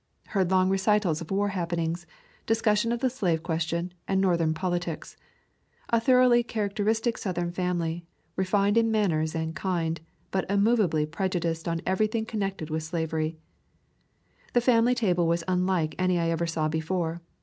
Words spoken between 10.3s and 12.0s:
but immovably prejudiced on